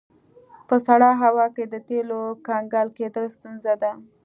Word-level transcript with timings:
په 0.67 0.75
سړه 0.87 1.09
هوا 1.23 1.45
کې 1.55 1.63
د 1.73 1.75
تیلو 1.87 2.21
کنګل 2.47 2.87
کیدل 2.97 3.25
ستونزه 3.35 3.73
ده 3.81 3.91